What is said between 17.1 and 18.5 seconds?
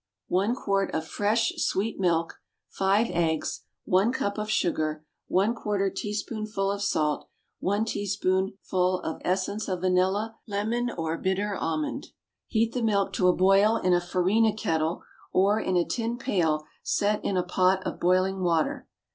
in a pot of boiling